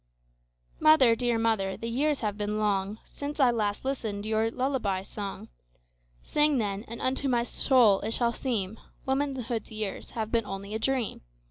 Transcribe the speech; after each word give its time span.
Mother, 0.79 1.15
dear 1.15 1.37
mother, 1.37 1.77
the 1.77 1.87
years 1.87 2.21
have 2.21 2.35
been 2.35 2.57
longSince 2.57 3.39
I 3.39 3.51
last 3.51 3.85
listened 3.85 4.25
your 4.25 4.49
lullaby 4.49 5.03
song:Sing, 5.03 6.57
then, 6.57 6.83
and 6.87 6.99
unto 6.99 7.29
my 7.29 7.43
soul 7.43 7.99
it 7.99 8.09
shall 8.15 8.33
seemWomanhood's 8.33 9.71
years 9.71 10.09
have 10.09 10.31
been 10.31 10.47
only 10.47 10.73
a 10.73 10.79
dream. 10.79 11.21